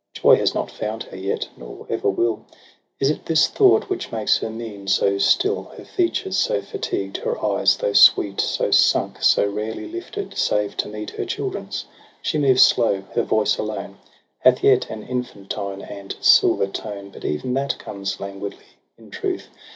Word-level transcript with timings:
Joy 0.15 0.35
has 0.37 0.55
not 0.55 0.71
found 0.71 1.03
her 1.03 1.15
yet, 1.15 1.47
nor 1.55 1.85
ever 1.87 2.09
will— 2.09 2.43
Is 2.99 3.11
it 3.11 3.23
this 3.27 3.45
thought 3.45 3.83
which 3.87 4.11
makes 4.11 4.39
her 4.39 4.49
mien 4.49 4.87
so 4.87 5.19
still, 5.19 5.65
Her 5.77 5.85
features 5.85 6.39
so 6.39 6.59
fatigued, 6.63 7.17
her 7.17 7.39
eyes, 7.45 7.77
though 7.77 7.93
sweet. 7.93 8.41
So 8.41 8.71
sunk, 8.71 9.21
so 9.21 9.47
rarely 9.47 9.87
lifted 9.87 10.35
save 10.35 10.75
to 10.77 10.87
meet 10.89 11.11
Her 11.11 11.25
children's? 11.25 11.85
She 12.19 12.39
moves 12.39 12.63
slow; 12.63 13.01
her 13.13 13.21
voice 13.21 13.59
alone 13.59 13.99
Hath 14.39 14.63
yet 14.63 14.89
an 14.89 15.03
infantine 15.03 15.83
and 15.83 16.15
silver 16.19 16.65
tone. 16.65 17.11
But 17.11 17.23
even 17.23 17.53
that 17.53 17.77
comes 17.77 18.19
languidly; 18.19 18.79
in 18.97 19.11
truth. 19.11 19.49